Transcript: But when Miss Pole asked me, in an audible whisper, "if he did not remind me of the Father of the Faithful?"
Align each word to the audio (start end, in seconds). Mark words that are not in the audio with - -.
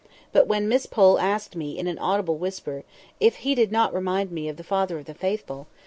But 0.31 0.47
when 0.47 0.67
Miss 0.67 0.87
Pole 0.87 1.19
asked 1.19 1.55
me, 1.55 1.77
in 1.77 1.85
an 1.85 1.99
audible 1.99 2.35
whisper, 2.35 2.83
"if 3.19 3.35
he 3.45 3.53
did 3.53 3.71
not 3.71 3.93
remind 3.93 4.31
me 4.31 4.49
of 4.49 4.57
the 4.57 4.63
Father 4.63 4.97
of 4.97 5.05
the 5.05 5.13
Faithful?" 5.13 5.67